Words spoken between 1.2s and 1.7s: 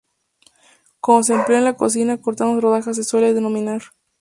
se emplea en